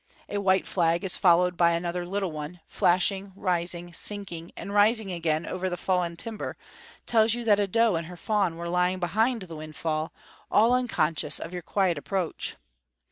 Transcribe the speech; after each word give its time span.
A 0.29 0.39
white 0.39 0.65
flag 0.65 1.07
followed 1.11 1.55
by 1.55 1.73
another 1.73 2.07
little 2.07 2.31
one, 2.31 2.59
flashing, 2.67 3.33
rising, 3.35 3.93
sinking 3.93 4.51
and 4.57 4.73
rising 4.73 5.11
again 5.11 5.45
over 5.45 5.69
the 5.69 5.77
fallen 5.77 6.15
timber, 6.15 6.57
tells 7.05 7.35
you 7.35 7.43
that 7.43 7.59
a 7.59 7.67
doe 7.67 7.93
and 7.93 8.07
her 8.07 8.17
fawn 8.17 8.55
were 8.57 8.67
lying 8.67 8.97
behind 8.99 9.43
the 9.43 9.55
windfall, 9.55 10.11
all 10.49 10.73
unconscious 10.73 11.37
of 11.37 11.53
your 11.53 11.61
quiet 11.61 11.99
approach. 11.99 12.55